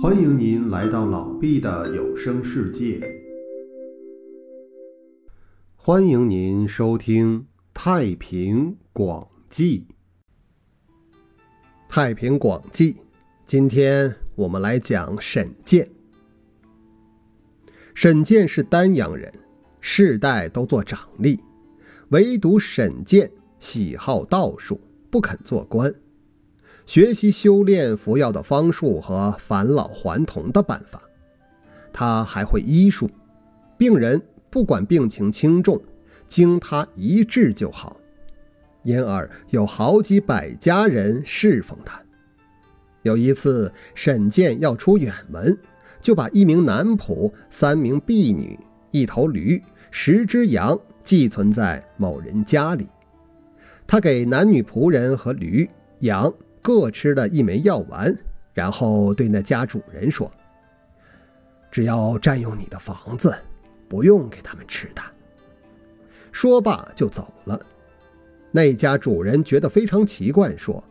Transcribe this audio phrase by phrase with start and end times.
[0.00, 3.00] 欢迎您来到老毕的有声世界。
[5.74, 7.40] 欢迎您收听
[7.74, 9.80] 《太平广记》。
[11.88, 12.92] 《太平广记》，
[13.44, 15.90] 今天我们来讲沈建。
[17.92, 19.32] 沈建是丹阳人，
[19.80, 21.40] 世代都做长吏，
[22.10, 23.28] 唯独沈建
[23.58, 24.80] 喜好道术，
[25.10, 25.92] 不肯做官。
[26.88, 31.02] 学习修炼服药的方术和返老还童的办法，
[31.92, 33.10] 他还会医术，
[33.76, 35.78] 病人不管病情轻重，
[36.26, 38.00] 经他一治就好，
[38.84, 42.00] 因而有好几百家人侍奉他。
[43.02, 45.54] 有一次，沈建要出远门，
[46.00, 48.58] 就把一名男仆、三名婢女、
[48.92, 52.88] 一头驴、十只羊寄存在某人家里。
[53.86, 55.68] 他给男女仆人和驴、
[55.98, 56.32] 羊。
[56.68, 58.14] 各吃了一枚药丸，
[58.52, 60.30] 然后对那家主人说
[61.72, 63.34] ：“只要占用你的房子，
[63.88, 65.00] 不用给他们吃的。”
[66.30, 67.58] 说罢就走了。
[68.50, 70.84] 那家主人觉得非常奇怪，说：“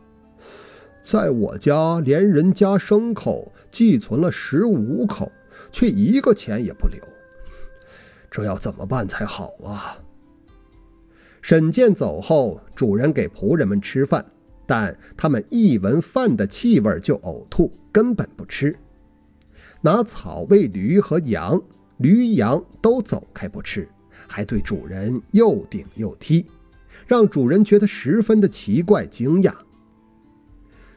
[1.04, 5.30] 在我家连人家牲口寄存了十五口，
[5.70, 7.00] 却一个钱也不留，
[8.28, 9.96] 这要怎么办才好啊？”
[11.40, 14.26] 沈健走后，主人给仆人们吃饭。
[14.68, 18.78] 但他们一闻饭的气味就呕吐，根本不吃。
[19.80, 21.58] 拿草喂驴和羊，
[21.96, 23.88] 驴羊都走开不吃，
[24.26, 26.44] 还对主人又顶又踢，
[27.06, 29.54] 让主人觉得十分的奇怪惊讶。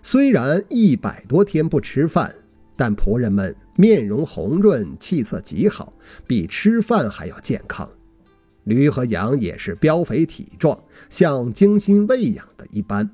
[0.04, 2.36] 虽然一百多天不吃饭，
[2.76, 5.94] 但仆人们面容红润，气色极好，
[6.28, 7.90] 比吃饭还要健康。
[8.66, 10.78] 驴和羊也是膘肥体壮，
[11.10, 13.10] 像精心喂养的一般。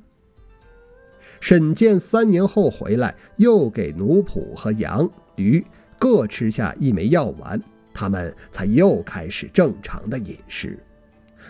[1.39, 5.65] 沈建三年后回来，又给奴仆和羊、驴
[5.99, 7.61] 各吃下一枚药丸，
[7.93, 10.77] 他们才又开始正常的饮食。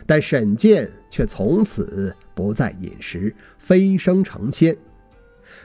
[0.06, 4.78] 但沈建却从此不再饮食，飞升成仙。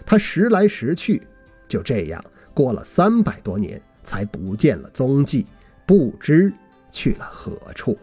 [0.07, 1.23] 他时来时去，
[1.69, 2.25] 就这样
[2.55, 5.45] 过了三百多年，才不见了踪迹，
[5.85, 6.53] 不知
[6.91, 7.99] 去了何处。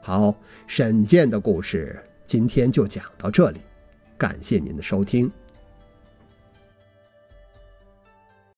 [0.00, 0.34] 好，
[0.66, 3.60] 沈建的故事今天就讲到这里。
[4.20, 5.32] 感谢您的收听。